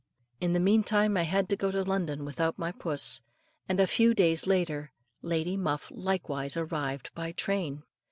In 0.39 0.53
the 0.53 0.59
meantime 0.59 1.15
I 1.15 1.21
had 1.21 1.47
to 1.49 1.55
go 1.55 1.69
to 1.69 1.83
London 1.83 2.25
without 2.25 2.57
my 2.57 2.71
puss; 2.71 3.21
and 3.69 3.79
a 3.79 3.85
few 3.85 4.15
days 4.15 4.47
after, 4.49 4.91
Lady 5.21 5.55
Muff 5.55 5.91
likewise 5.93 6.57
arrived 6.57 7.13
by 7.13 7.33
train. 7.33 7.83